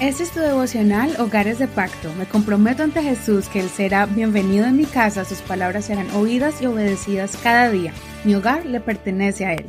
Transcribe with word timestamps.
Este 0.00 0.24
es 0.24 0.32
tu 0.32 0.40
devocional 0.40 1.14
Hogares 1.20 1.60
de 1.60 1.68
Pacto. 1.68 2.12
Me 2.14 2.26
comprometo 2.26 2.82
ante 2.82 3.00
Jesús 3.00 3.48
que 3.48 3.60
Él 3.60 3.70
será 3.70 4.06
bienvenido 4.06 4.66
en 4.66 4.76
mi 4.76 4.86
casa, 4.86 5.24
sus 5.24 5.40
palabras 5.40 5.84
serán 5.84 6.10
oídas 6.10 6.60
y 6.60 6.66
obedecidas 6.66 7.36
cada 7.36 7.70
día. 7.70 7.94
Mi 8.24 8.34
hogar 8.34 8.66
le 8.66 8.80
pertenece 8.80 9.46
a 9.46 9.54
Él. 9.54 9.66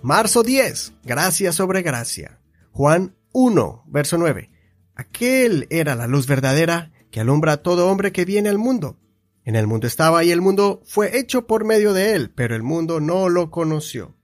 Marzo 0.00 0.44
10. 0.44 0.92
Gracia 1.02 1.50
sobre 1.50 1.82
gracia. 1.82 2.38
Juan 2.70 3.16
1, 3.32 3.84
verso 3.88 4.16
9. 4.16 4.48
Aquel 4.94 5.66
era 5.70 5.96
la 5.96 6.06
luz 6.06 6.28
verdadera 6.28 6.92
que 7.10 7.18
alumbra 7.18 7.54
a 7.54 7.62
todo 7.62 7.88
hombre 7.88 8.12
que 8.12 8.24
viene 8.24 8.48
al 8.48 8.58
mundo. 8.58 8.96
En 9.44 9.56
el 9.56 9.66
mundo 9.66 9.88
estaba 9.88 10.22
y 10.22 10.30
el 10.30 10.40
mundo 10.40 10.82
fue 10.86 11.18
hecho 11.18 11.48
por 11.48 11.64
medio 11.64 11.94
de 11.94 12.14
él, 12.14 12.30
pero 12.30 12.54
el 12.54 12.62
mundo 12.62 13.00
no 13.00 13.28
lo 13.28 13.50
conoció. 13.50 14.14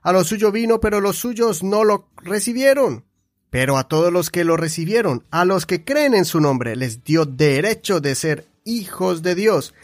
A 0.00 0.12
lo 0.12 0.24
suyo 0.24 0.50
vino, 0.50 0.80
pero 0.80 1.02
los 1.02 1.18
suyos 1.18 1.62
no 1.62 1.84
lo 1.84 2.08
recibieron. 2.16 3.04
Pero 3.52 3.76
a 3.76 3.84
todos 3.84 4.10
los 4.10 4.30
que 4.30 4.44
lo 4.44 4.56
recibieron, 4.56 5.24
a 5.30 5.44
los 5.44 5.66
que 5.66 5.84
creen 5.84 6.14
en 6.14 6.24
su 6.24 6.40
nombre, 6.40 6.74
les 6.74 7.04
dio 7.04 7.26
derecho 7.26 8.00
de 8.00 8.14
ser 8.14 8.46
hijos 8.64 9.20
de 9.20 9.34
Dios, 9.34 9.74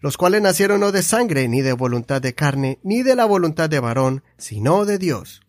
los 0.00 0.16
cuales 0.16 0.40
nacieron 0.40 0.80
no 0.80 0.92
de 0.92 1.02
sangre, 1.02 1.46
ni 1.46 1.60
de 1.60 1.74
voluntad 1.74 2.22
de 2.22 2.34
carne, 2.34 2.78
ni 2.82 3.02
de 3.02 3.14
la 3.14 3.26
voluntad 3.26 3.68
de 3.68 3.80
varón, 3.80 4.22
sino 4.38 4.86
de 4.86 4.96
Dios. 4.96 5.42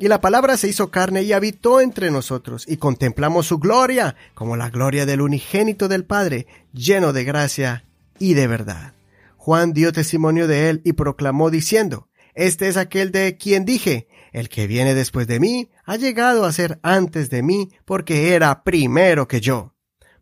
Y 0.00 0.08
la 0.08 0.20
palabra 0.20 0.56
se 0.56 0.66
hizo 0.66 0.90
carne 0.90 1.22
y 1.22 1.32
habitó 1.32 1.80
entre 1.80 2.10
nosotros, 2.10 2.64
y 2.66 2.78
contemplamos 2.78 3.46
su 3.46 3.58
gloria, 3.58 4.16
como 4.34 4.56
la 4.56 4.68
gloria 4.70 5.06
del 5.06 5.20
unigénito 5.20 5.86
del 5.86 6.04
Padre, 6.04 6.48
lleno 6.72 7.12
de 7.12 7.22
gracia 7.22 7.84
y 8.18 8.34
de 8.34 8.48
verdad. 8.48 8.94
Juan 9.36 9.72
dio 9.72 9.92
testimonio 9.92 10.48
de 10.48 10.70
él 10.70 10.80
y 10.82 10.94
proclamó 10.94 11.50
diciendo, 11.50 12.08
Este 12.34 12.66
es 12.66 12.76
aquel 12.76 13.12
de 13.12 13.36
quien 13.36 13.64
dije, 13.64 14.08
el 14.36 14.50
que 14.50 14.66
viene 14.66 14.94
después 14.94 15.26
de 15.26 15.40
mí 15.40 15.70
ha 15.86 15.96
llegado 15.96 16.44
a 16.44 16.52
ser 16.52 16.78
antes 16.82 17.30
de 17.30 17.42
mí 17.42 17.70
porque 17.86 18.34
era 18.34 18.64
primero 18.64 19.26
que 19.26 19.40
yo. 19.40 19.74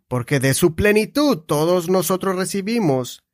Porque 0.06 0.38
de 0.38 0.54
su 0.54 0.76
plenitud 0.76 1.38
todos 1.38 1.88
nosotros 1.88 2.36
recibimos 2.36 3.24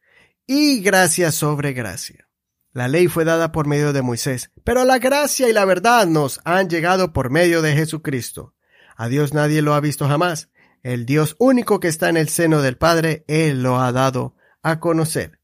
y 0.47 0.81
gracia 0.81 1.33
sobre 1.33 1.75
gracia. 1.75 2.29
La 2.73 2.89
ley 2.89 3.09
fue 3.09 3.27
dada 3.27 3.53
por 3.53 3.67
medio 3.67 3.93
de 3.93 4.01
Moisés, 4.01 4.53
pero 4.65 4.87
la 4.87 4.99
gracia 4.99 5.51
y 5.51 5.53
la 5.53 5.67
verdad 5.67 6.07
nos 6.07 6.41
han 6.45 6.71
llegado 6.71 7.13
por 7.13 7.29
medio 7.29 7.61
de 7.61 7.75
Jesucristo. 7.75 8.55
A 8.97 9.09
Dios 9.09 9.35
nadie 9.35 9.61
lo 9.61 9.75
ha 9.75 9.81
visto 9.81 10.09
jamás. 10.09 10.49
El 10.83 11.05
Dios 11.05 11.37
único 11.39 11.79
que 11.79 11.89
está 11.89 12.09
en 12.09 12.17
el 12.17 12.31
seno 12.31 12.63
del 12.63 12.79
Padre, 12.79 13.27
Él 13.29 13.63
lo 13.63 13.79
ha 13.81 13.93
dado 13.93 14.35
a 14.63 14.81
conocer. 14.81 15.40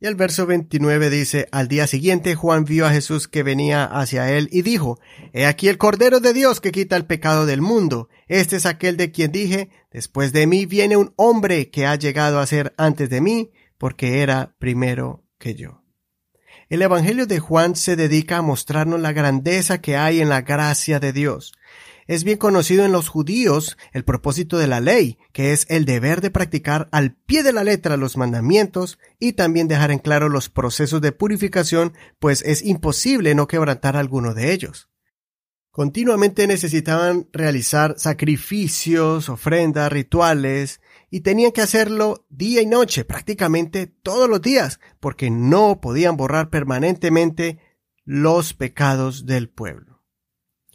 Y 0.00 0.06
el 0.06 0.14
verso 0.14 0.46
29 0.46 1.10
dice, 1.10 1.48
al 1.50 1.66
día 1.66 1.88
siguiente 1.88 2.36
Juan 2.36 2.64
vio 2.64 2.86
a 2.86 2.90
Jesús 2.90 3.26
que 3.26 3.42
venía 3.42 3.84
hacia 3.84 4.30
él 4.30 4.48
y 4.52 4.62
dijo, 4.62 5.00
He 5.32 5.44
aquí 5.44 5.66
el 5.66 5.76
Cordero 5.76 6.20
de 6.20 6.32
Dios 6.32 6.60
que 6.60 6.70
quita 6.70 6.94
el 6.94 7.04
pecado 7.04 7.46
del 7.46 7.62
mundo. 7.62 8.08
Este 8.28 8.54
es 8.54 8.66
aquel 8.66 8.96
de 8.96 9.10
quien 9.10 9.32
dije, 9.32 9.70
después 9.90 10.32
de 10.32 10.46
mí 10.46 10.66
viene 10.66 10.96
un 10.96 11.12
hombre 11.16 11.70
que 11.70 11.84
ha 11.84 11.96
llegado 11.96 12.38
a 12.38 12.46
ser 12.46 12.74
antes 12.76 13.10
de 13.10 13.20
mí, 13.20 13.50
porque 13.76 14.22
era 14.22 14.54
primero 14.60 15.24
que 15.36 15.56
yo. 15.56 15.82
El 16.68 16.82
Evangelio 16.82 17.26
de 17.26 17.40
Juan 17.40 17.74
se 17.74 17.96
dedica 17.96 18.36
a 18.36 18.42
mostrarnos 18.42 19.00
la 19.00 19.12
grandeza 19.12 19.80
que 19.80 19.96
hay 19.96 20.20
en 20.20 20.28
la 20.28 20.42
gracia 20.42 21.00
de 21.00 21.12
Dios. 21.12 21.54
Es 22.08 22.24
bien 22.24 22.38
conocido 22.38 22.86
en 22.86 22.92
los 22.92 23.10
judíos 23.10 23.76
el 23.92 24.02
propósito 24.02 24.56
de 24.56 24.66
la 24.66 24.80
ley, 24.80 25.18
que 25.32 25.52
es 25.52 25.66
el 25.68 25.84
deber 25.84 26.22
de 26.22 26.30
practicar 26.30 26.88
al 26.90 27.14
pie 27.14 27.42
de 27.42 27.52
la 27.52 27.64
letra 27.64 27.98
los 27.98 28.16
mandamientos 28.16 28.98
y 29.20 29.34
también 29.34 29.68
dejar 29.68 29.90
en 29.90 29.98
claro 29.98 30.30
los 30.30 30.48
procesos 30.48 31.02
de 31.02 31.12
purificación, 31.12 31.92
pues 32.18 32.40
es 32.46 32.64
imposible 32.64 33.34
no 33.34 33.46
quebrantar 33.46 33.94
alguno 33.94 34.32
de 34.32 34.54
ellos. 34.54 34.88
Continuamente 35.70 36.46
necesitaban 36.46 37.28
realizar 37.30 37.96
sacrificios, 37.98 39.28
ofrendas, 39.28 39.92
rituales, 39.92 40.80
y 41.10 41.20
tenían 41.20 41.52
que 41.52 41.60
hacerlo 41.60 42.26
día 42.30 42.62
y 42.62 42.66
noche, 42.66 43.04
prácticamente 43.04 43.86
todos 43.86 44.30
los 44.30 44.40
días, 44.40 44.80
porque 44.98 45.30
no 45.30 45.82
podían 45.82 46.16
borrar 46.16 46.48
permanentemente 46.48 47.58
los 48.06 48.54
pecados 48.54 49.26
del 49.26 49.50
pueblo. 49.50 50.02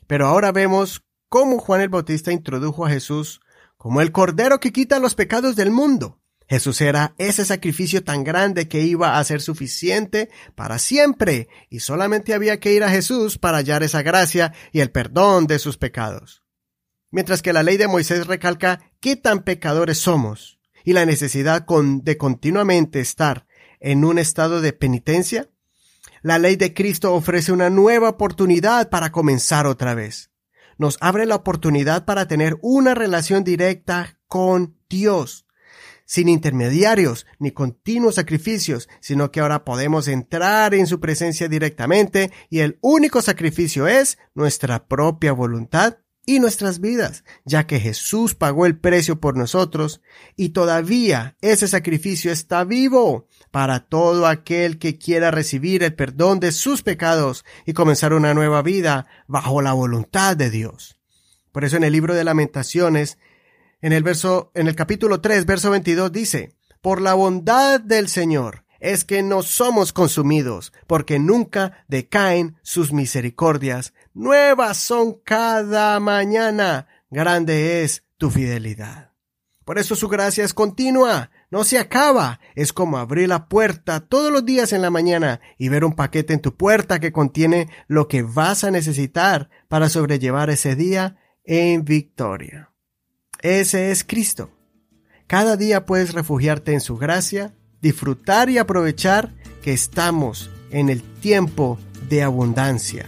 Pero 0.05 0.27
ahora 0.27 0.51
vemos 0.51 1.02
cómo 1.33 1.57
Juan 1.57 1.81
el 1.81 1.89
Bautista 1.89 2.31
introdujo 2.31 2.85
a 2.85 2.91
Jesús 2.91 3.41
como 3.75 4.01
el 4.01 4.11
Cordero 4.11 4.59
que 4.59 4.71
quita 4.71 4.99
los 4.99 5.15
pecados 5.15 5.55
del 5.55 5.71
mundo. 5.71 6.21
Jesús 6.47 6.79
era 6.79 7.15
ese 7.17 7.43
sacrificio 7.43 8.03
tan 8.03 8.23
grande 8.23 8.67
que 8.67 8.81
iba 8.81 9.17
a 9.17 9.23
ser 9.23 9.41
suficiente 9.41 10.29
para 10.53 10.77
siempre, 10.77 11.47
y 11.71 11.79
solamente 11.79 12.35
había 12.35 12.59
que 12.59 12.73
ir 12.73 12.83
a 12.83 12.91
Jesús 12.91 13.39
para 13.39 13.57
hallar 13.57 13.81
esa 13.81 14.03
gracia 14.03 14.53
y 14.71 14.81
el 14.81 14.91
perdón 14.91 15.47
de 15.47 15.57
sus 15.57 15.77
pecados. 15.77 16.43
Mientras 17.09 17.41
que 17.41 17.51
la 17.51 17.63
ley 17.63 17.77
de 17.77 17.87
Moisés 17.87 18.27
recalca 18.27 18.91
qué 18.99 19.15
tan 19.15 19.41
pecadores 19.41 19.97
somos 19.97 20.59
y 20.83 20.93
la 20.93 21.07
necesidad 21.07 21.65
de 22.03 22.15
continuamente 22.15 22.99
estar 22.99 23.47
en 23.79 24.05
un 24.05 24.19
estado 24.19 24.61
de 24.61 24.71
penitencia, 24.71 25.49
la 26.21 26.37
ley 26.37 26.57
de 26.57 26.75
Cristo 26.75 27.11
ofrece 27.15 27.51
una 27.51 27.71
nueva 27.71 28.09
oportunidad 28.09 28.91
para 28.91 29.11
comenzar 29.11 29.65
otra 29.65 29.95
vez 29.95 30.29
nos 30.83 30.97
abre 30.99 31.25
la 31.25 31.35
oportunidad 31.35 32.03
para 32.03 32.27
tener 32.27 32.57
una 32.61 32.93
relación 32.93 33.45
directa 33.45 34.19
con 34.27 34.75
Dios, 34.89 35.47
sin 36.03 36.27
intermediarios 36.27 37.25
ni 37.39 37.51
continuos 37.51 38.15
sacrificios, 38.15 38.89
sino 38.99 39.31
que 39.31 39.39
ahora 39.39 39.63
podemos 39.63 40.09
entrar 40.09 40.73
en 40.73 40.85
su 40.85 40.99
presencia 40.99 41.47
directamente 41.47 42.33
y 42.49 42.59
el 42.59 42.79
único 42.81 43.21
sacrificio 43.21 43.87
es 43.87 44.17
nuestra 44.35 44.89
propia 44.89 45.31
voluntad 45.31 45.99
y 46.25 46.39
nuestras 46.39 46.79
vidas, 46.79 47.23
ya 47.43 47.67
que 47.67 47.79
Jesús 47.79 48.33
pagó 48.35 48.65
el 48.65 48.77
precio 48.77 49.19
por 49.19 49.35
nosotros 49.35 50.01
y 50.35 50.49
todavía 50.49 51.35
ese 51.41 51.67
sacrificio 51.67 52.31
está 52.31 52.63
vivo 52.63 53.27
para 53.51 53.81
todo 53.81 54.27
aquel 54.27 54.79
que 54.79 54.97
quiera 54.97 55.31
recibir 55.31 55.83
el 55.83 55.93
perdón 55.95 56.39
de 56.39 56.51
sus 56.51 56.81
pecados 56.81 57.43
y 57.65 57.73
comenzar 57.73 58.13
una 58.13 58.33
nueva 58.33 58.61
vida 58.61 59.05
bajo 59.27 59.61
la 59.61 59.73
voluntad 59.73 60.37
de 60.37 60.49
Dios. 60.49 60.97
Por 61.51 61.65
eso 61.65 61.77
en 61.77 61.83
el 61.83 61.91
libro 61.93 62.15
de 62.15 62.23
Lamentaciones, 62.23 63.17
en 63.81 63.91
el 63.91 64.03
verso, 64.03 64.51
en 64.55 64.67
el 64.67 64.75
capítulo 64.75 65.19
3, 65.19 65.45
verso 65.45 65.71
22 65.71 66.11
dice, 66.11 66.55
por 66.81 67.01
la 67.01 67.13
bondad 67.13 67.79
del 67.79 68.07
Señor 68.07 68.62
es 68.83 69.05
que 69.05 69.23
no 69.23 69.43
somos 69.43 69.93
consumidos, 69.93 70.73
porque 70.87 71.17
nunca 71.17 71.85
decaen 71.87 72.57
sus 72.63 72.91
misericordias, 72.91 73.93
nuevas 74.13 74.77
son 74.77 75.21
cada 75.23 75.97
mañana, 76.01 76.87
grande 77.09 77.83
es 77.83 78.03
tu 78.17 78.29
fidelidad. 78.29 79.13
Por 79.63 79.79
eso 79.79 79.95
su 79.95 80.09
gracia 80.09 80.43
es 80.43 80.53
continua, 80.53 81.31
no 81.49 81.63
se 81.63 81.79
acaba, 81.79 82.41
es 82.55 82.73
como 82.73 82.97
abrir 82.97 83.29
la 83.29 83.47
puerta 83.47 84.01
todos 84.01 84.33
los 84.33 84.45
días 84.45 84.73
en 84.73 84.81
la 84.81 84.89
mañana 84.89 85.39
y 85.57 85.69
ver 85.69 85.85
un 85.85 85.95
paquete 85.95 86.33
en 86.33 86.41
tu 86.41 86.57
puerta 86.57 86.99
que 86.99 87.13
contiene 87.13 87.69
lo 87.87 88.09
que 88.09 88.21
vas 88.21 88.65
a 88.65 88.71
necesitar 88.71 89.49
para 89.69 89.87
sobrellevar 89.87 90.49
ese 90.49 90.75
día 90.75 91.15
en 91.45 91.85
victoria. 91.85 92.73
Ese 93.39 93.91
es 93.91 94.03
Cristo. 94.03 94.51
Cada 95.27 95.55
día 95.55 95.85
puedes 95.85 96.13
refugiarte 96.13 96.73
en 96.73 96.81
su 96.81 96.97
gracia 96.97 97.53
disfrutar 97.83 98.49
y 98.49 98.57
aprovechar 98.57 99.33
que 99.61 99.73
estamos 99.73 100.49
en 100.71 100.89
el 100.89 101.03
tiempo 101.03 101.77
de 102.09 102.23
abundancia. 102.23 103.05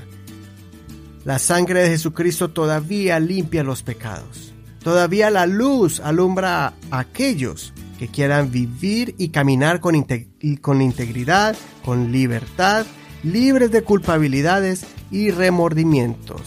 La 1.23 1.39
sangre 1.39 1.81
de 1.81 1.89
Jesucristo 1.89 2.51
todavía 2.51 3.19
limpia 3.19 3.63
los 3.63 3.81
pecados. 3.81 4.53
Todavía 4.83 5.31
la 5.31 5.47
luz 5.47 6.01
alumbra 6.01 6.73
a 6.91 6.99
aquellos 6.99 7.73
que 7.97 8.09
quieran 8.09 8.51
vivir 8.51 9.15
y 9.17 9.29
caminar 9.29 9.79
con, 9.79 10.05
con 10.61 10.81
integridad, 10.81 11.55
con 11.83 12.11
libertad, 12.11 12.85
libres 13.23 13.71
de 13.71 13.81
culpabilidades 13.81 14.85
y 15.09 15.31
remordimientos. 15.31 16.41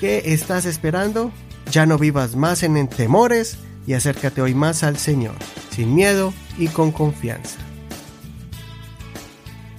¿Qué 0.00 0.22
estás 0.26 0.66
esperando? 0.66 1.30
Ya 1.70 1.86
no 1.86 1.98
vivas 1.98 2.34
más 2.34 2.64
en 2.64 2.88
temores 2.88 3.58
y 3.86 3.94
acércate 3.94 4.42
hoy 4.42 4.54
más 4.54 4.82
al 4.82 4.98
Señor, 4.98 5.36
sin 5.70 5.94
miedo 5.94 6.34
y 6.58 6.68
con 6.68 6.92
confianza. 6.92 7.58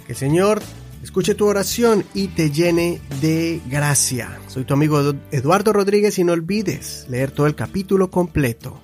Que 0.05 0.13
el 0.13 0.17
Señor 0.17 0.61
escuche 1.03 1.35
tu 1.35 1.45
oración 1.45 2.03
y 2.13 2.29
te 2.29 2.51
llene 2.51 3.01
de 3.21 3.61
gracia. 3.67 4.39
Soy 4.47 4.63
tu 4.63 4.73
amigo 4.73 5.13
Eduardo 5.31 5.73
Rodríguez 5.73 6.17
y 6.19 6.23
no 6.23 6.33
olvides 6.33 7.05
leer 7.09 7.31
todo 7.31 7.47
el 7.47 7.55
capítulo 7.55 8.09
completo 8.09 8.81